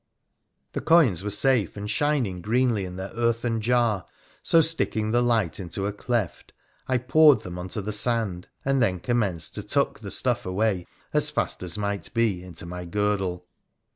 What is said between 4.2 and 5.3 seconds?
so, sticking the